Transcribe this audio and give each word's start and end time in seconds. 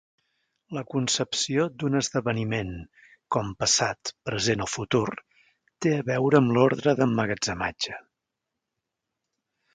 La 0.75 0.81
concepció 0.93 1.65
d'un 1.83 1.99
esdeveniment 1.99 2.71
com 3.35 3.51
passat, 3.59 4.13
present 4.31 4.65
o 4.67 4.67
futur 4.77 5.05
té 5.87 5.93
a 5.99 6.01
veure 6.09 6.41
amb 6.41 6.57
l'ordre 6.57 6.97
d'emmagatzematge. 7.03 8.01